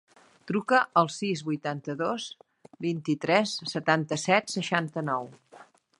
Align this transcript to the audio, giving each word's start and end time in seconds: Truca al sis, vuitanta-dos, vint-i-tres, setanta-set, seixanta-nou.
Truca 0.51 0.77
al 1.01 1.09
sis, 1.15 1.43
vuitanta-dos, 1.49 2.25
vint-i-tres, 2.87 3.53
setanta-set, 3.75 4.53
seixanta-nou. 4.57 5.29